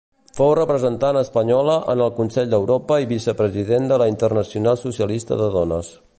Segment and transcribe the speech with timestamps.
[0.37, 5.97] Fou representant espanyola en el Consell d'Europa i Vicepresident de la Internacional Socialista de Dones.